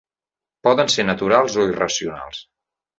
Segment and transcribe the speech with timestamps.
[0.69, 2.45] Poden ser naturals o irracionals.